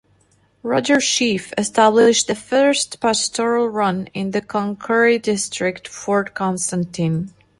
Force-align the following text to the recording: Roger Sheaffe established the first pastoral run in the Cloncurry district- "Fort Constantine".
Roger 0.63 0.95
Sheaffe 0.95 1.53
established 1.59 2.25
the 2.25 2.33
first 2.33 2.99
pastoral 2.99 3.69
run 3.69 4.07
in 4.15 4.31
the 4.31 4.41
Cloncurry 4.41 5.19
district- 5.19 5.87
"Fort 5.87 6.33
Constantine". 6.33 7.31